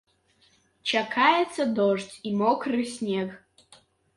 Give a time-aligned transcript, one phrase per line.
[0.91, 3.29] Чакаецца дождж і мокры снег.